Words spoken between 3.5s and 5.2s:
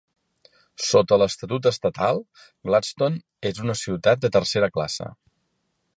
és una ciutat de tercera classe.